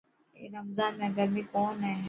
اي 0.37 0.43
رمضان 0.55 0.91
۾ 1.05 1.07
گرمي 1.17 1.43
ڪون 1.51 1.75
هي. 1.87 1.95